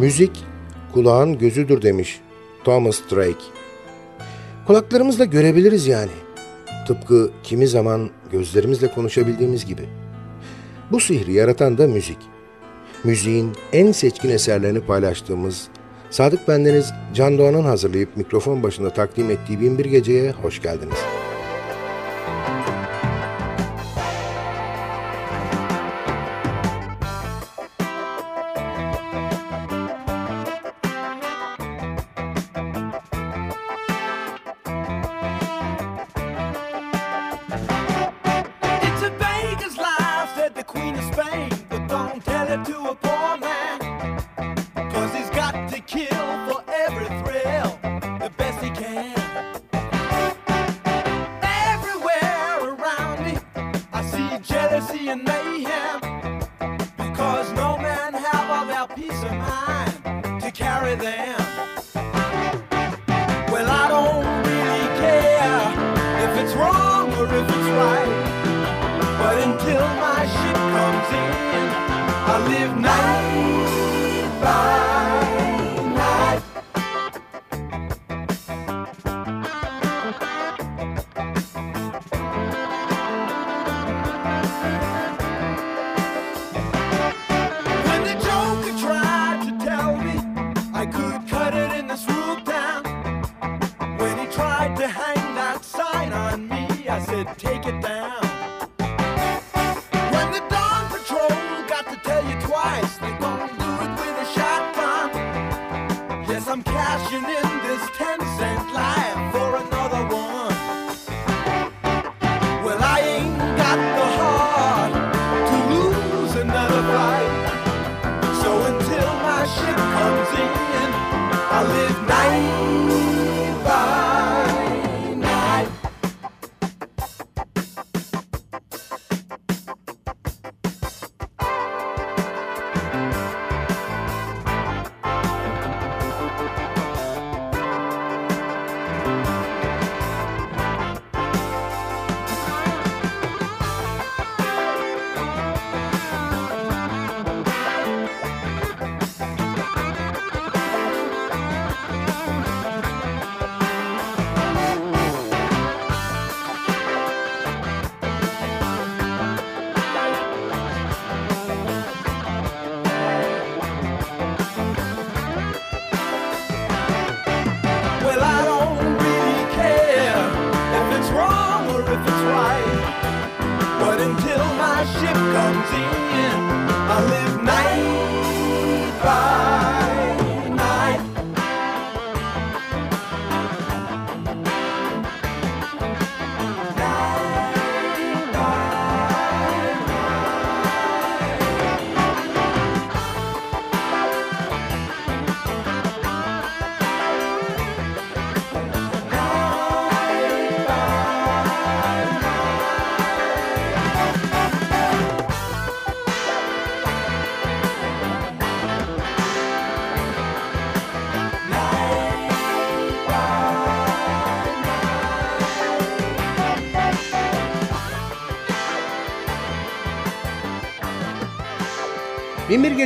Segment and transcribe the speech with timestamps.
[0.00, 0.30] Müzik
[0.92, 2.20] kulağın gözüdür demiş
[2.64, 3.44] Thomas Drake.
[4.66, 6.10] Kulaklarımızla görebiliriz yani.
[6.86, 9.82] Tıpkı kimi zaman gözlerimizle konuşabildiğimiz gibi.
[10.92, 12.18] Bu sihri yaratan da müzik.
[13.04, 15.68] Müziğin en seçkin eserlerini paylaştığımız
[16.10, 21.19] Sadık Bendeniz Can Doğan'ın hazırlayıp mikrofon başında takdim ettiği Binbir Gece'ye hoş geldiniz.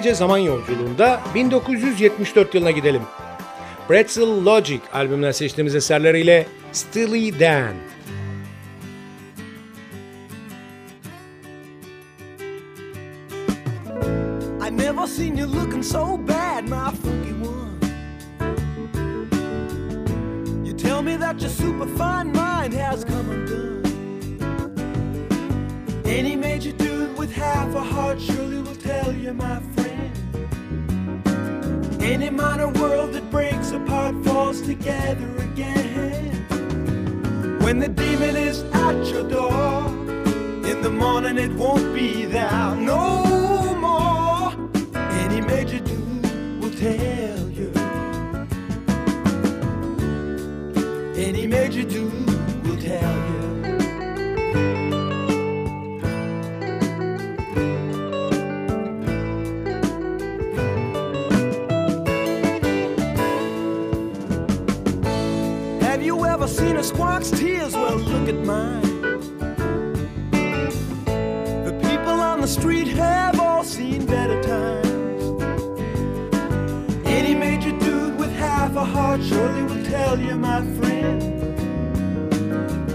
[0.04, 3.02] gece zaman yolculuğunda 1974 yılına gidelim.
[3.88, 7.74] Pretzel Logic albümünden seçtiğimiz eserleriyle Steely Dan.
[34.84, 36.46] together again.
[37.60, 39.86] When the demon is at your door,
[40.70, 43.24] in the morning it won't be there no
[43.86, 44.52] more.
[45.22, 47.72] Any major dude will tell you.
[51.16, 53.33] Any major dude will tell you.
[66.64, 68.80] seen a squonk's tears, well, look at mine.
[71.66, 75.24] The people on the street have all seen better times.
[77.04, 81.22] Any major dude with half a heart surely will tell you, my friend.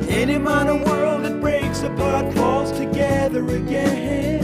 [0.10, 4.44] Any minor world that breaks apart falls together again.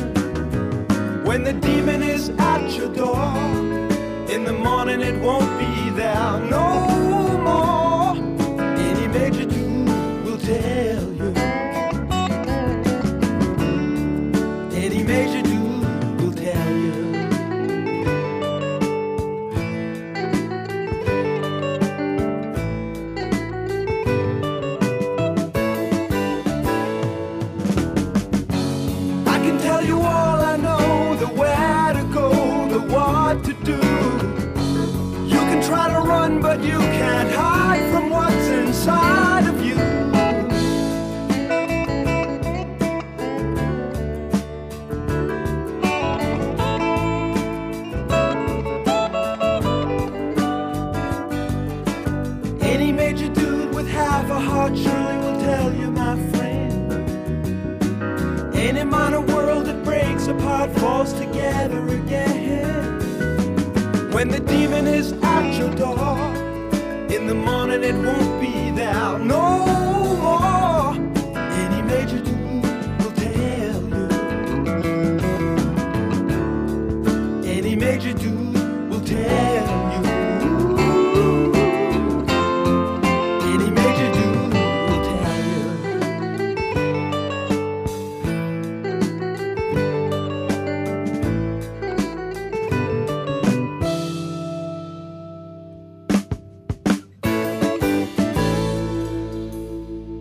[1.25, 3.25] When the demon is at your door,
[4.33, 6.67] in the morning it won't be there no
[7.47, 7.84] more.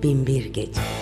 [0.05, 0.94] Bin Bir Gece.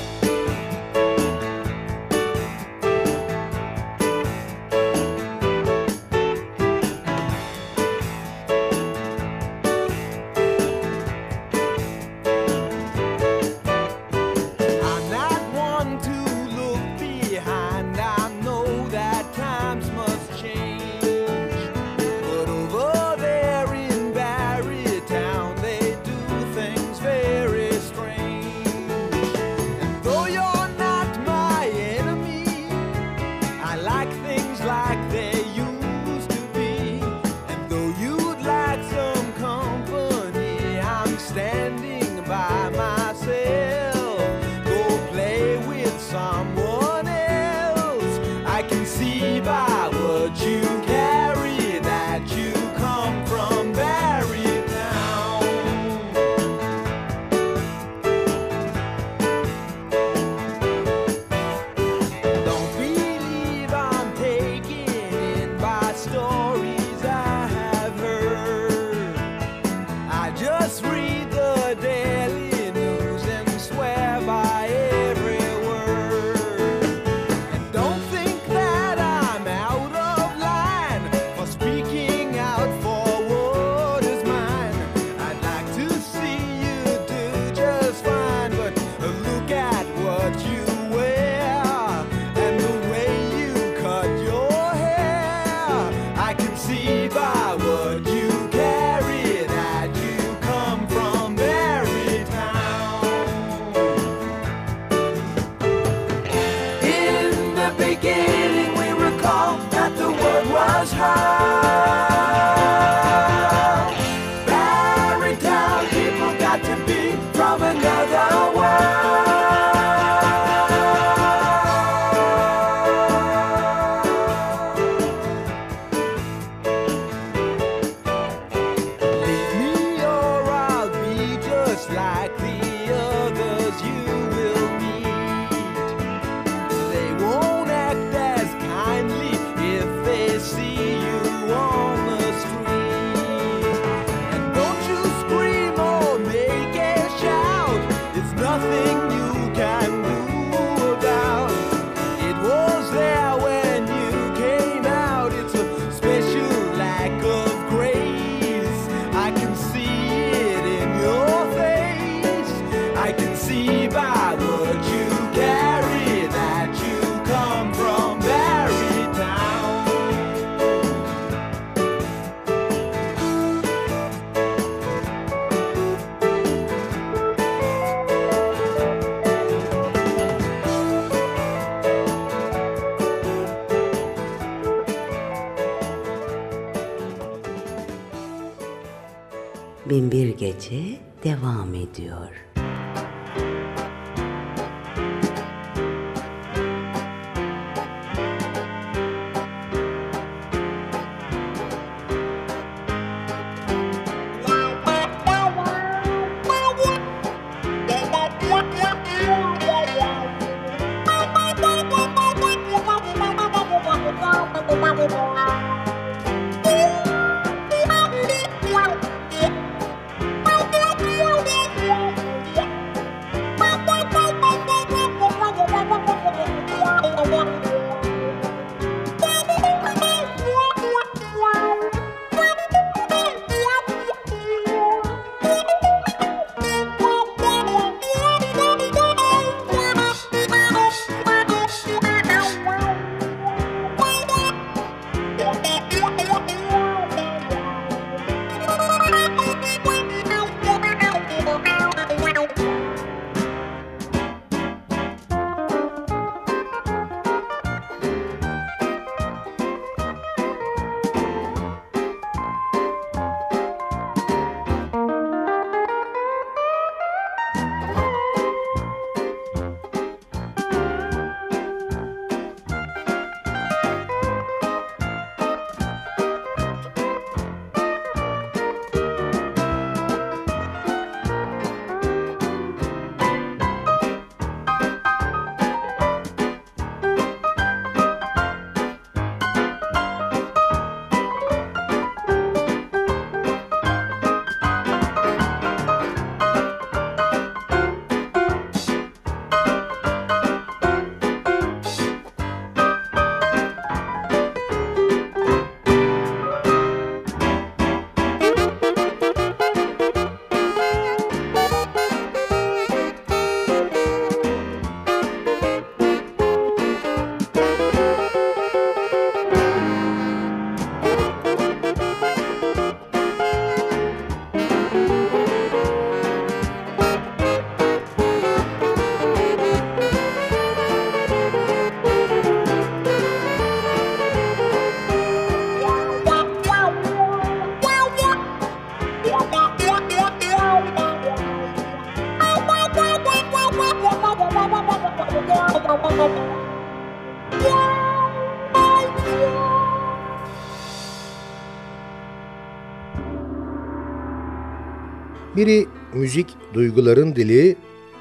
[355.63, 357.77] Biri müzik duyguların dili,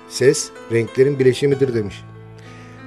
[0.10, 2.04] ses renklerin bileşimidir demiş.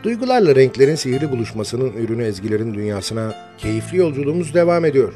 [0.02, 5.12] Duygularla renklerin sihirli buluşmasının ürünü ezgilerin dünyasına keyifli yolculuğumuz devam ediyor.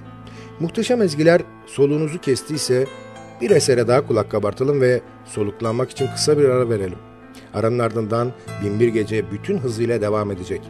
[0.60, 2.86] Muhteşem ezgiler soluğunuzu kestiyse
[3.40, 6.98] bir esere daha kulak kabartalım ve soluklanmak için kısa bir ara verelim.
[7.54, 8.32] Aranın ardından
[8.64, 10.60] Binbir Gece bütün hızıyla devam edecek.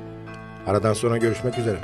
[0.66, 1.78] Aradan sonra görüşmek üzere.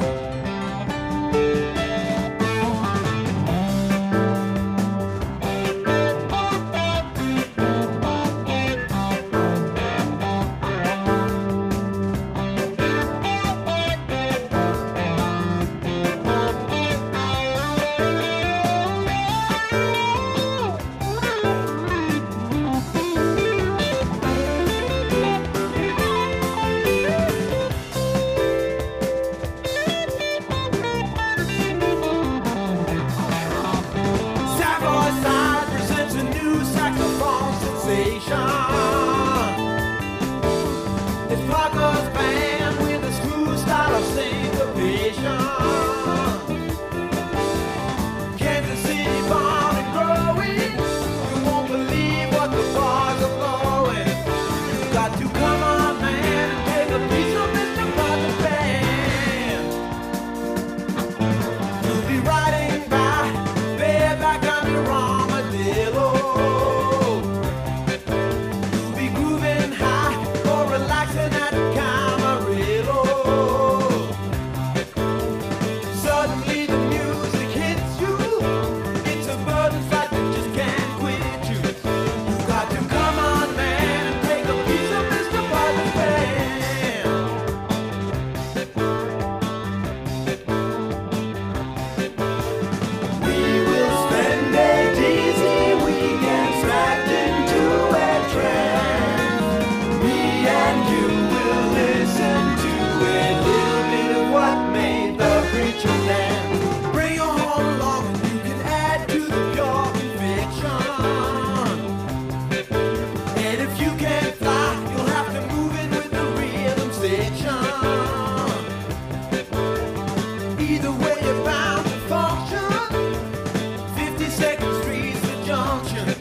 [125.74, 126.13] mountain.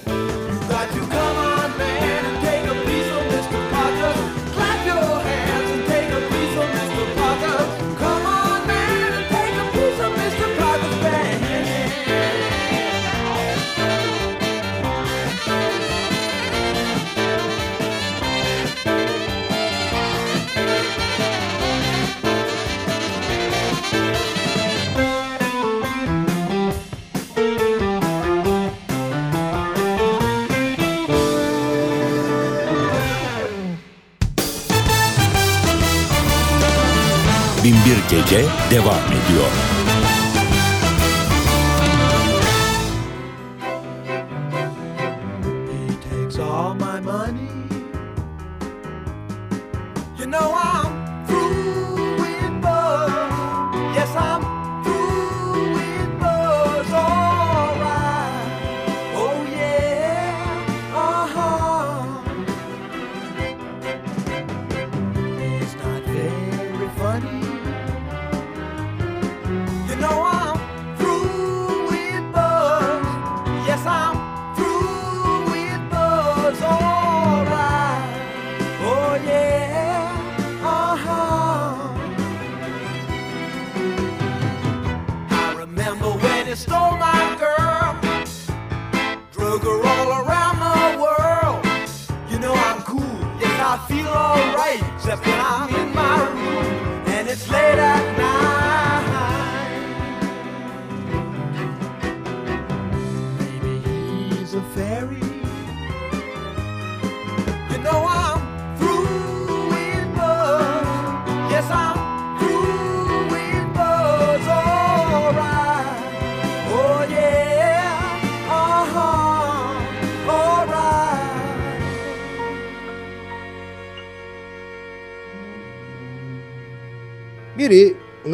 [38.83, 39.72] devam ediyor.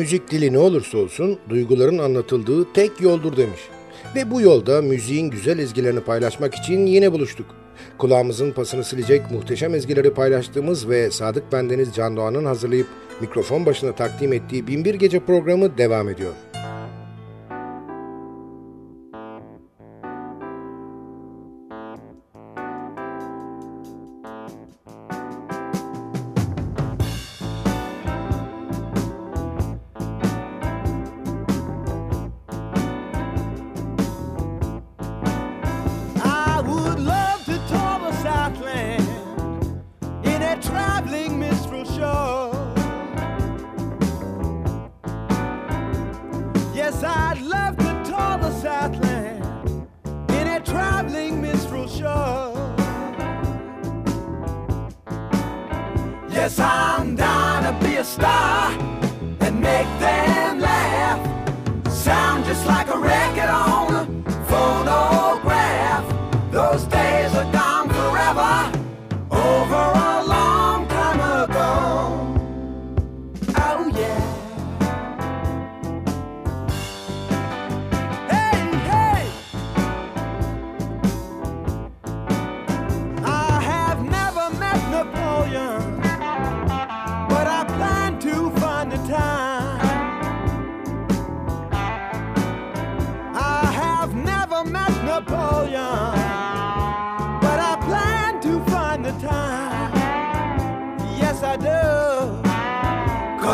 [0.10, 3.60] Müzik dili ne olursa olsun duyguların anlatıldığı tek yoldur demiş.
[4.15, 7.45] Ve bu yolda müziğin güzel ezgilerini paylaşmak için yine buluştuk.
[7.98, 12.88] Kulağımızın pasını silecek muhteşem ezgileri paylaştığımız ve Sadık Bendeniz Can Doğan'ın hazırlayıp
[13.22, 16.34] mikrofon başına takdim ettiği Binbir Gece programı devam ediyor.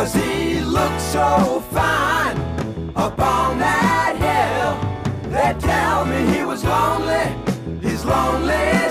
[0.05, 2.37] Cause he looks so fine
[2.95, 5.31] up on that hill.
[5.31, 7.33] They tell me he was lonely,
[7.81, 8.84] he's lonely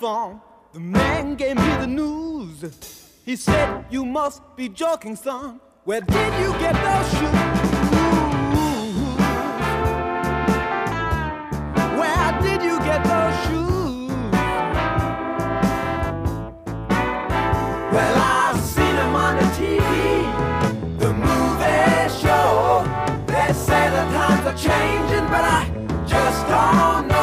[0.00, 0.40] the.
[0.74, 2.64] Man gave me the news.
[3.24, 5.60] He said, You must be joking, son.
[5.84, 7.56] Where did you get those shoes?
[12.00, 14.32] Where did you get those shoes?
[17.92, 22.84] Well, I've seen them on the TV, the movie show.
[23.26, 25.64] They say the times are changing, but I
[26.06, 27.15] just don't know.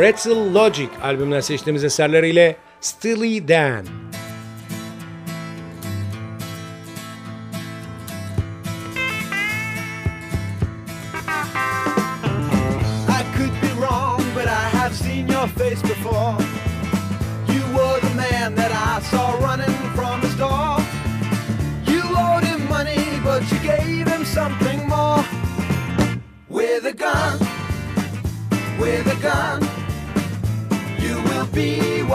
[0.00, 3.84] Pretzel Logic albümünden seçtiğimiz eserleriyle Steely Dan.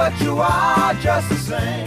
[0.05, 1.85] What you are just the same.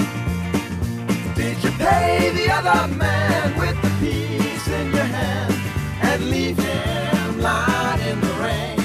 [1.37, 5.55] Did you pay the other man with the piece in your hand
[6.03, 8.79] and leave him lying in the rain?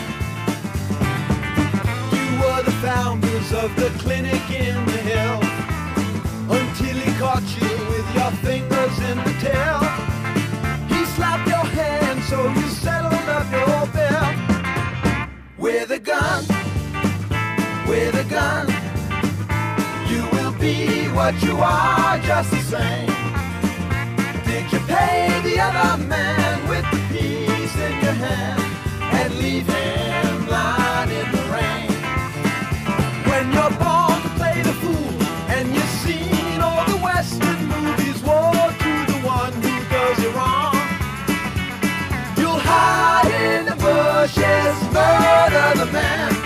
[2.13, 5.39] You were the founders of the clinic in the hill
[6.59, 9.79] until he caught you with your fingers in the tail.
[10.93, 14.29] He slapped your hand so you settled up your bill
[15.57, 16.45] with a gun,
[17.87, 18.72] with a gun.
[21.13, 23.05] What you are just the same.
[24.45, 28.61] Did you pay the other man with the piece in your hand
[29.13, 31.91] and leave him lying in the rain?
[33.29, 35.23] When you're born to play the fool
[35.53, 40.75] and you've seen all the western movies, woe to the one who does you wrong.
[42.37, 46.42] You'll hide in the bushes, murder the man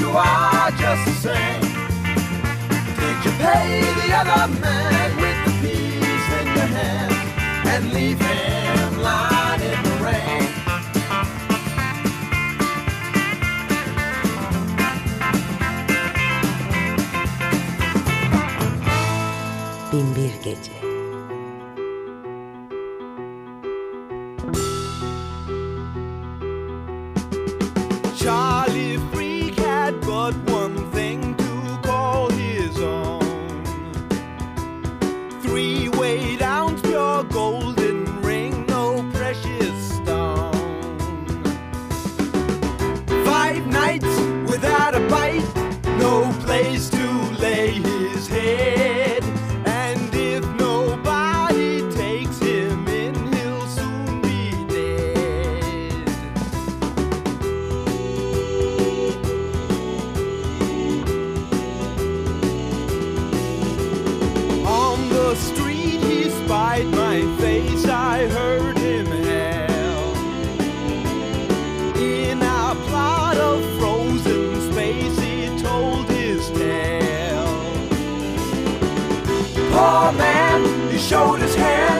[0.00, 1.60] you are just the same.
[3.00, 7.12] Did you pay the other man with the piece in your hand
[7.72, 9.39] and leave him lying
[65.30, 70.16] the street he spied my face, I heard him hail.
[71.96, 77.46] In a plot of frozen space he told his tale.
[79.70, 81.99] Poor man, he showed his hand,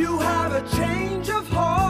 [0.00, 1.89] You have a change of heart,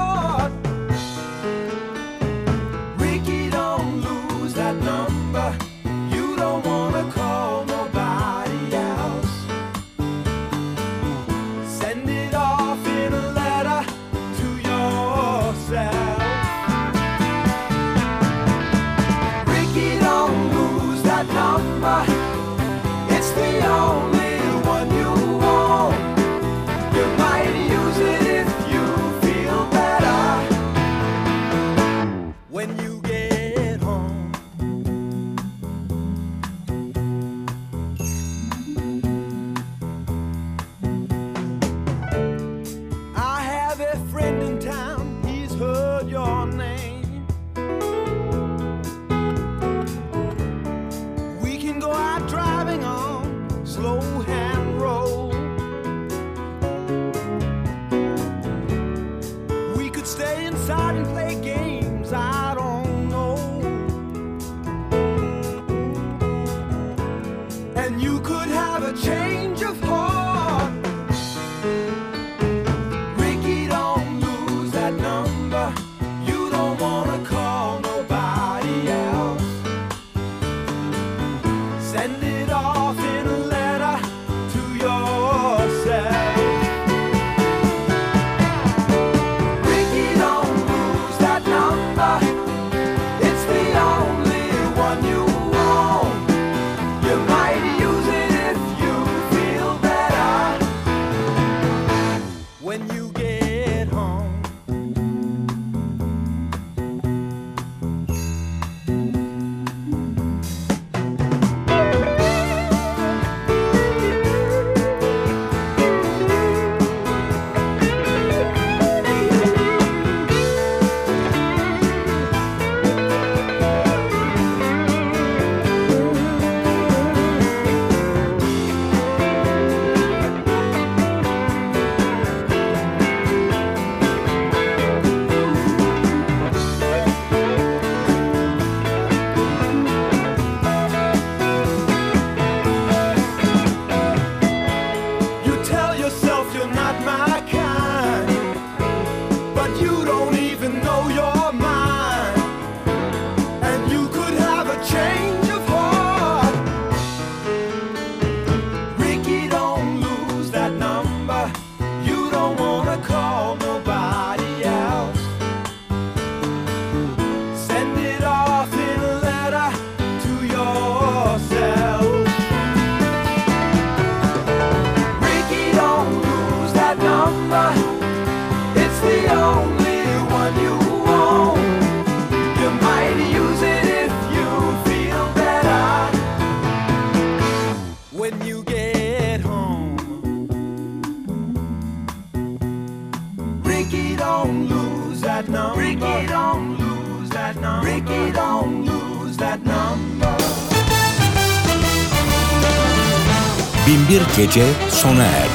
[204.41, 205.50] Gece sona erdi.